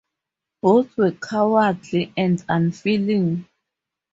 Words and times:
Both 0.63 0.97
were 0.97 1.11
"cowardly 1.11 2.11
and 2.17 2.43
unfeeling". 2.49 3.45